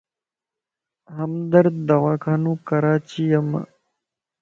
ھمدرد 1.15 1.75
دواخانو 1.89 2.51
ڪراچيم 2.67 3.47